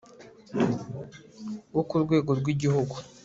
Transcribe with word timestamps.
WO 1.73 1.81
KU 1.89 1.95
RWEGO 2.03 2.29
RW 2.39 2.47
IGIHUGU 2.53 2.97